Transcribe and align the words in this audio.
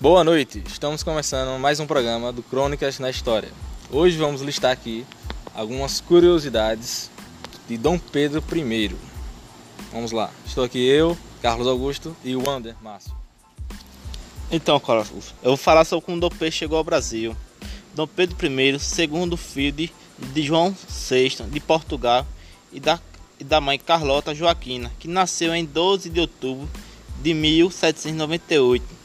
Boa 0.00 0.22
noite, 0.22 0.62
estamos 0.64 1.02
começando 1.02 1.58
mais 1.58 1.80
um 1.80 1.86
programa 1.86 2.32
do 2.32 2.40
Crônicas 2.40 3.00
na 3.00 3.10
História. 3.10 3.48
Hoje 3.90 4.16
vamos 4.16 4.40
listar 4.40 4.70
aqui 4.70 5.04
algumas 5.52 6.00
curiosidades 6.00 7.10
de 7.68 7.76
Dom 7.76 7.98
Pedro 7.98 8.40
I. 8.56 8.94
Vamos 9.92 10.12
lá, 10.12 10.30
estou 10.46 10.62
aqui 10.62 10.78
eu, 10.78 11.18
Carlos 11.42 11.66
Augusto 11.66 12.16
e 12.22 12.36
o 12.36 12.46
Wander 12.46 12.76
Márcio. 12.80 13.12
Então, 14.52 14.78
Carlos, 14.78 15.34
eu 15.42 15.50
vou 15.50 15.56
falar 15.56 15.84
sobre 15.84 16.06
como 16.06 16.20
Dom 16.20 16.30
Pedro 16.30 16.52
chegou 16.52 16.78
ao 16.78 16.84
Brasil. 16.84 17.36
Dom 17.92 18.06
Pedro 18.06 18.36
I, 18.46 18.78
segundo 18.78 19.36
filho 19.36 19.72
de, 19.72 19.92
de 20.32 20.42
João 20.44 20.76
VI 21.10 21.42
de 21.50 21.58
Portugal 21.58 22.24
e 22.72 22.78
da, 22.78 23.00
e 23.40 23.42
da 23.42 23.60
mãe 23.60 23.80
Carlota 23.80 24.32
Joaquina, 24.32 24.92
que 25.00 25.08
nasceu 25.08 25.52
em 25.52 25.64
12 25.64 26.08
de 26.08 26.20
outubro 26.20 26.70
de 27.20 27.34
1798 27.34 28.97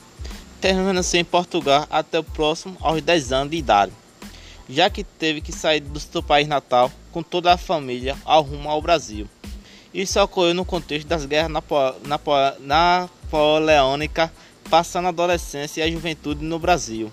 permaneceu 0.64 1.20
em 1.20 1.26
Portugal 1.26 1.86
até 1.90 2.18
o 2.18 2.24
próximo 2.24 2.78
aos 2.80 3.02
10 3.02 3.34
anos 3.34 3.52
de 3.52 3.58
idade, 3.58 3.92
já 4.70 4.90
que 4.90 5.04
teve 5.04 5.42
que 5.42 5.52
sair 5.52 5.82
do 5.82 6.00
seu 6.00 6.24
país 6.24 6.48
natal 6.48 6.90
com 7.12 7.22
toda 7.22 7.52
a 7.52 7.58
família 7.58 8.16
ao 8.24 8.44
rumo 8.44 8.70
ao 8.70 8.82
Brasil. 8.82 9.28
Isso 9.94 10.22
ocorreu 10.22 10.54
no 10.54 10.64
contexto 10.64 11.06
das 11.06 11.26
guerras 11.26 11.52
napo 11.52 11.76
napo 12.08 12.32
napoleônicas, 12.62 14.30
passando 14.70 15.08
a 15.08 15.10
adolescência 15.10 15.82
e 15.82 15.84
a 15.84 15.92
juventude 15.92 16.46
no 16.46 16.58
Brasil. 16.58 17.12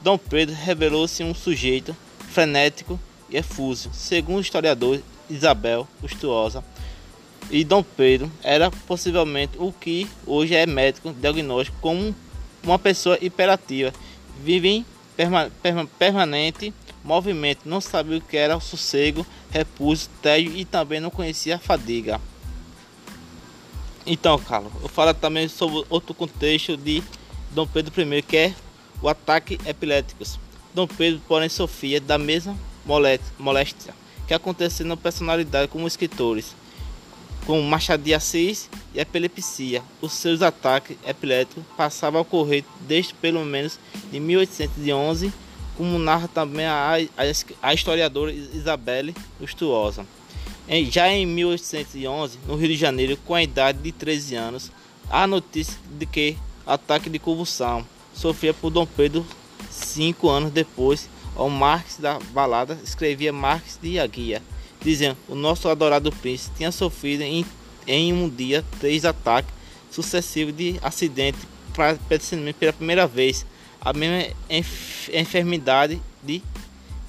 Dom 0.00 0.16
Pedro 0.16 0.54
revelou-se 0.54 1.22
um 1.22 1.34
sujeito 1.34 1.94
frenético 2.30 2.98
e 3.28 3.36
efuso, 3.36 3.90
segundo 3.92 4.38
o 4.38 4.40
historiador 4.40 5.02
Isabel 5.28 5.86
Custosa. 6.00 6.64
E 7.50 7.62
Dom 7.62 7.82
Pedro 7.82 8.32
era 8.42 8.70
possivelmente 8.70 9.52
o 9.58 9.70
que 9.70 10.08
hoje 10.26 10.54
é 10.54 10.64
médico 10.64 11.12
diagnóstico 11.12 11.76
como 11.80 12.14
uma 12.70 12.78
pessoa 12.78 13.18
hiperativa, 13.20 13.92
vive 14.42 14.68
em 14.68 14.86
perma 15.16 15.50
perma 15.62 15.86
permanente 15.98 16.72
movimento, 17.02 17.60
não 17.64 17.80
sabia 17.80 18.18
o 18.18 18.20
que 18.20 18.36
era 18.36 18.56
o 18.56 18.60
sossego, 18.60 19.24
repouso, 19.50 20.10
tédio 20.20 20.56
e 20.56 20.64
também 20.64 20.98
não 20.98 21.08
conhecia 21.08 21.54
a 21.54 21.58
fadiga. 21.58 22.20
Então, 24.04 24.38
Carlos, 24.38 24.72
eu 24.82 24.88
falo 24.88 25.14
também 25.14 25.48
sobre 25.48 25.84
outro 25.88 26.14
contexto 26.14 26.76
de 26.76 27.02
Dom 27.52 27.66
Pedro 27.66 27.92
I, 28.02 28.22
que 28.22 28.36
é 28.36 28.54
o 29.00 29.08
ataque 29.08 29.58
epiléticos. 29.64 30.38
Dom 30.74 30.86
Pedro, 30.86 31.20
porém, 31.26 31.48
sofria 31.48 32.00
da 32.00 32.18
mesma 32.18 32.56
moléstia 33.38 33.94
que 34.26 34.34
aconteceu 34.34 34.84
na 34.84 34.96
personalidade 34.96 35.68
como 35.68 35.86
escritores 35.86 36.54
com 37.46 37.62
Machado 37.62 38.02
de 38.02 38.12
Assis 38.12 38.68
e 38.92 38.98
epilepsia. 38.98 39.82
Os 40.02 40.12
seus 40.12 40.42
ataques 40.42 40.96
epiléticos 41.06 41.62
passavam 41.76 42.18
a 42.18 42.22
ocorrer 42.22 42.64
desde 42.80 43.14
pelo 43.14 43.44
menos 43.44 43.78
de 44.10 44.18
1811, 44.18 45.32
como 45.76 45.98
narra 45.98 46.26
também 46.26 46.66
a, 46.66 46.96
a, 46.96 47.68
a 47.68 47.74
historiadora 47.74 48.32
Isabelle 48.32 49.14
Lustuosa. 49.40 50.04
Já 50.90 51.08
em 51.08 51.24
1811, 51.24 52.38
no 52.48 52.56
Rio 52.56 52.68
de 52.68 52.76
Janeiro, 52.76 53.16
com 53.24 53.34
a 53.34 53.42
idade 53.42 53.78
de 53.78 53.92
13 53.92 54.34
anos, 54.34 54.72
há 55.08 55.24
notícia 55.26 55.78
de 55.88 56.04
que 56.04 56.36
ataque 56.66 57.08
de 57.08 57.20
convulsão 57.20 57.86
sofria 58.12 58.52
por 58.52 58.70
Dom 58.70 58.84
Pedro 58.84 59.24
cinco 59.70 60.28
anos 60.28 60.50
depois. 60.50 61.08
Ao 61.36 61.50
Marques 61.50 61.98
da 61.98 62.18
balada 62.30 62.78
escrevia 62.82 63.30
Marques 63.30 63.78
de 63.80 64.00
Aguia 64.00 64.42
dizendo 64.86 65.16
o 65.28 65.34
nosso 65.34 65.68
adorado 65.68 66.12
príncipe 66.12 66.58
tinha 66.58 66.70
sofrido 66.70 67.22
em, 67.22 67.44
em 67.88 68.12
um 68.12 68.28
dia 68.28 68.64
três 68.78 69.04
ataques 69.04 69.52
sucessivos 69.90 70.56
de 70.56 70.78
acidente 70.80 71.38
precisamente 72.08 72.54
pela 72.54 72.72
primeira 72.72 73.04
vez 73.04 73.44
a 73.80 73.92
mesma 73.92 74.32
enf 74.48 75.10
enfermidade 75.12 76.00
de 76.22 76.40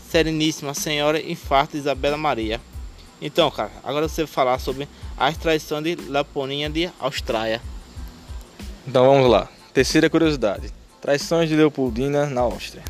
Sereníssima 0.09 0.73
Senhora 0.73 1.21
Infarto 1.21 1.77
Isabela 1.77 2.17
Maria. 2.17 2.59
Então, 3.21 3.49
cara, 3.51 3.71
agora 3.83 4.07
você 4.07 4.23
vai 4.23 4.31
falar 4.31 4.59
sobre 4.59 4.87
a 5.17 5.29
extradição 5.29 5.81
de 5.81 5.95
Laponinha 5.95 6.69
de 6.69 6.89
Austrália. 6.99 7.61
Então 8.87 9.05
vamos 9.05 9.29
lá. 9.29 9.49
Terceira 9.73 10.09
curiosidade: 10.09 10.73
traições 10.99 11.47
de 11.47 11.55
Leopoldina 11.55 12.25
na 12.25 12.41
Áustria. 12.41 12.83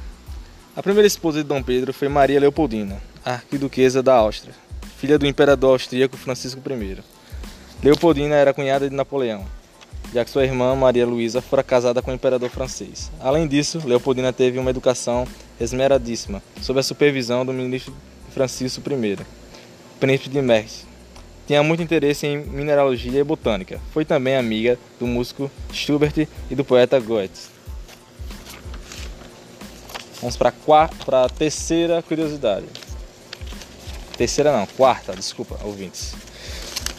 A 0.75 0.81
primeira 0.81 1.07
esposa 1.07 1.39
de 1.39 1.43
Dom 1.43 1.61
Pedro 1.61 1.91
foi 1.91 2.07
Maria 2.07 2.39
Leopoldina, 2.39 3.01
arquiduquesa 3.25 4.01
da 4.01 4.15
Áustria 4.15 4.53
filha 4.97 5.19
do 5.19 5.27
imperador 5.27 5.73
austríaco 5.73 6.17
Francisco 6.17 6.59
I. 6.59 6.97
Leopoldina 7.83 8.35
era 8.35 8.53
cunhada 8.53 8.89
de 8.89 8.95
Napoleão, 8.95 9.45
já 10.11 10.25
que 10.25 10.31
sua 10.31 10.43
irmã 10.43 10.75
Maria 10.75 11.05
Luísa 11.05 11.39
fora 11.39 11.61
casada 11.61 12.01
com 12.01 12.09
o 12.09 12.13
imperador 12.15 12.49
francês. 12.49 13.11
Além 13.19 13.47
disso, 13.47 13.79
Leopoldina 13.85 14.33
teve 14.33 14.57
uma 14.57 14.71
educação 14.71 15.27
esmeradíssima, 15.61 16.41
sob 16.63 16.79
a 16.79 16.83
supervisão 16.83 17.45
do 17.45 17.53
ministro 17.53 17.93
Francisco 18.31 18.81
I, 18.89 19.19
príncipe 19.99 20.29
de 20.29 20.41
Metz. 20.41 20.87
Tinha 21.45 21.61
muito 21.61 21.83
interesse 21.83 22.25
em 22.25 22.37
mineralogia 22.37 23.19
e 23.19 23.23
botânica. 23.23 23.79
Foi 23.93 24.03
também 24.03 24.35
amiga 24.35 24.77
do 24.99 25.05
músico 25.05 25.49
Schubert 25.71 26.27
e 26.49 26.55
do 26.55 26.65
poeta 26.65 26.99
Goethe. 26.99 27.49
Vamos 30.19 30.35
para 30.35 30.51
a 31.23 31.29
terceira 31.29 32.01
curiosidade. 32.01 32.65
Terceira 34.17 34.51
não, 34.51 34.65
quarta, 34.65 35.15
desculpa, 35.15 35.59
ouvintes. 35.63 36.15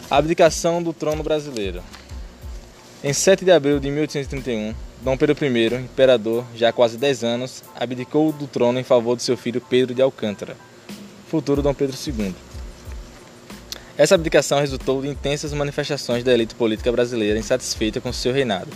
abdicação 0.09 0.81
do 0.81 0.93
trono 0.93 1.21
brasileiro. 1.21 1.83
Em 3.03 3.11
7 3.11 3.43
de 3.43 3.51
abril 3.51 3.77
de 3.77 3.91
1831, 3.91 4.73
Dom 5.01 5.17
Pedro 5.17 5.35
I, 5.45 5.75
imperador, 5.83 6.45
já 6.55 6.69
há 6.69 6.73
quase 6.73 6.97
10 6.97 7.25
anos, 7.25 7.61
abdicou 7.75 8.31
do 8.31 8.47
trono 8.47 8.79
em 8.79 8.85
favor 8.85 9.17
de 9.17 9.23
seu 9.23 9.35
filho 9.35 9.59
Pedro 9.59 9.93
de 9.93 10.01
Alcântara, 10.01 10.55
futuro 11.27 11.61
Dom 11.61 11.73
Pedro 11.73 11.97
II. 12.07 12.33
Essa 13.97 14.15
abdicação 14.15 14.61
resultou 14.61 15.01
de 15.01 15.09
intensas 15.09 15.51
manifestações 15.51 16.23
da 16.23 16.33
elite 16.33 16.55
política 16.55 16.89
brasileira 16.89 17.37
insatisfeita 17.37 17.99
com 17.99 18.13
seu 18.13 18.31
reinado. 18.31 18.71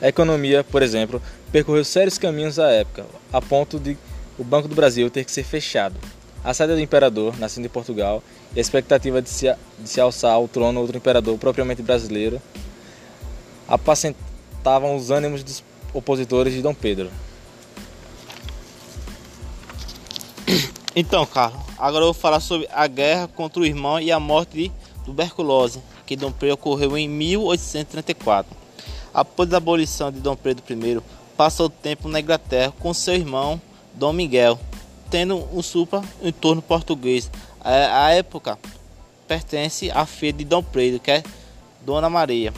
A 0.00 0.06
economia, 0.06 0.62
por 0.62 0.82
exemplo, 0.82 1.20
percorreu 1.50 1.84
sérios 1.84 2.16
caminhos 2.16 2.60
à 2.60 2.70
época, 2.70 3.06
a 3.32 3.42
ponto 3.42 3.76
de 3.80 3.98
o 4.38 4.44
Banco 4.44 4.68
do 4.68 4.76
Brasil 4.76 5.10
ter 5.10 5.24
que 5.24 5.32
ser 5.32 5.42
fechado, 5.42 5.96
a 6.44 6.54
saída 6.54 6.74
do 6.74 6.80
imperador, 6.80 7.38
nascido 7.38 7.64
em 7.64 7.68
Portugal, 7.68 8.22
e 8.54 8.58
a 8.58 8.60
expectativa 8.60 9.20
de 9.20 9.28
se, 9.28 9.54
de 9.78 9.88
se 9.88 10.00
alçar 10.00 10.32
ao 10.32 10.48
trono 10.48 10.80
outro 10.80 10.96
imperador 10.96 11.36
propriamente 11.38 11.82
brasileiro 11.82 12.40
apacentavam 13.66 14.96
os 14.96 15.10
ânimos 15.10 15.42
dos 15.42 15.62
opositores 15.92 16.54
de 16.54 16.62
Dom 16.62 16.74
Pedro. 16.74 17.10
Então, 20.96 21.24
Carlos, 21.24 21.62
agora 21.78 22.02
eu 22.02 22.12
vou 22.12 22.14
falar 22.14 22.40
sobre 22.40 22.66
a 22.72 22.84
guerra 22.88 23.28
contra 23.28 23.62
o 23.62 23.66
irmão 23.66 24.00
e 24.00 24.10
a 24.10 24.18
morte 24.18 24.54
de 24.56 24.72
tuberculose, 25.04 25.80
que 26.04 26.16
Dom 26.16 26.32
Pedro 26.32 26.54
ocorreu 26.54 26.98
em 26.98 27.08
1834. 27.08 28.56
Após 29.14 29.52
a 29.52 29.58
abolição 29.58 30.10
de 30.10 30.18
Dom 30.18 30.34
Pedro 30.34 30.64
I, 30.68 31.00
passou 31.36 31.70
tempo 31.70 32.08
na 32.08 32.18
Inglaterra 32.18 32.72
com 32.80 32.92
seu 32.92 33.14
irmão 33.14 33.60
Dom 33.94 34.12
Miguel, 34.12 34.58
tendo 35.10 35.46
um 35.52 35.62
supra 35.62 36.02
em 36.22 36.32
torno 36.32 36.62
português. 36.62 37.30
A, 37.60 38.12
época 38.12 38.58
pertence 39.26 39.90
à 39.90 40.06
filha 40.06 40.32
de 40.32 40.44
Dom 40.44 40.62
Pedro, 40.62 41.00
que 41.00 41.10
é 41.10 41.22
Dona 41.84 42.08
Maria, 42.08 42.52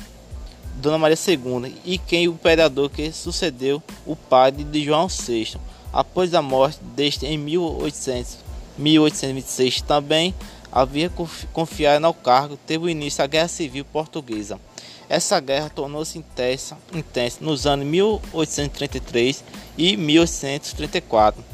Dona 0.77 0.99
Maria 0.99 1.17
II, 1.17 1.75
e 1.85 1.99
quem 1.99 2.29
o 2.29 2.33
imperador 2.33 2.89
que 2.91 3.11
sucedeu 3.13 3.83
o 4.07 4.15
pai 4.15 4.53
de 4.53 4.85
João 4.85 5.09
VI. 5.09 5.57
Após 5.93 6.33
a 6.35 6.41
morte 6.41 6.79
deste 6.95 7.27
em 7.27 7.37
1800, 7.37 8.39
1826, 8.79 9.83
também 9.83 10.33
havia 10.71 11.11
confiado 11.53 12.01
no 12.01 12.15
cargo, 12.15 12.57
teve 12.57 12.91
início 12.91 13.25
a 13.25 13.27
Guerra 13.27 13.49
Civil 13.49 13.85
Portuguesa. 13.85 14.61
Essa 15.09 15.41
guerra 15.41 15.69
tornou-se 15.69 16.17
intensa, 16.17 16.79
intensa 16.95 17.39
nos 17.41 17.67
anos 17.67 17.85
1833 17.85 19.43
e 19.77 19.97
1834 19.97 21.50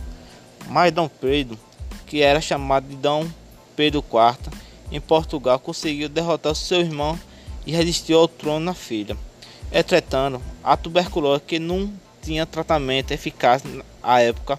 mas 0.69 0.93
Dom 0.93 1.09
Pedro, 1.09 1.59
que 2.07 2.23
era 2.23 2.41
chamado 2.41 2.89
de 2.89 2.97
Dom 2.97 3.27
Pedro 3.75 4.05
IV, 4.13 4.53
em 4.91 5.01
Portugal 5.01 5.59
conseguiu 5.59 6.09
derrotar 6.09 6.55
seu 6.55 6.81
irmão 6.81 7.19
e 7.67 7.73
resistiu 7.73 8.19
ao 8.19 8.29
trono 8.29 8.65
na 8.65 8.75
filha. 8.75 9.17
Entretanto, 9.73 10.41
a 10.63 10.77
tuberculose, 10.77 11.43
que 11.47 11.59
não 11.59 11.93
tinha 12.23 12.47
tratamento 12.47 13.13
eficaz 13.13 13.63
à 14.03 14.21
época, 14.21 14.59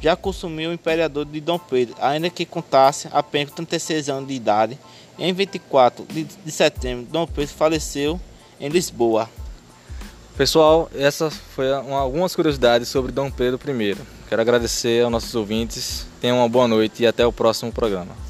já 0.00 0.14
consumiu 0.14 0.70
o 0.70 0.72
imperador 0.72 1.24
de 1.24 1.40
Dom 1.40 1.58
Pedro, 1.58 1.96
ainda 2.00 2.30
que 2.30 2.44
contasse 2.44 3.08
apenas 3.10 3.52
36 3.52 4.08
anos 4.08 4.28
de 4.28 4.34
idade. 4.34 4.78
Em 5.18 5.32
24 5.32 6.06
de 6.44 6.52
setembro, 6.52 7.06
Dom 7.10 7.26
Pedro 7.26 7.54
faleceu 7.54 8.20
em 8.60 8.68
Lisboa. 8.68 9.28
Pessoal, 10.38 10.88
essas 10.94 11.34
foram 11.34 11.96
algumas 11.96 12.36
curiosidades 12.36 12.86
sobre 12.86 13.10
Dom 13.10 13.28
Pedro 13.28 13.58
I. 13.68 13.96
Quero 14.28 14.40
agradecer 14.40 15.02
aos 15.02 15.10
nossos 15.10 15.34
ouvintes. 15.34 16.06
Tenham 16.20 16.38
uma 16.38 16.48
boa 16.48 16.68
noite 16.68 17.02
e 17.02 17.06
até 17.08 17.26
o 17.26 17.32
próximo 17.32 17.72
programa. 17.72 18.27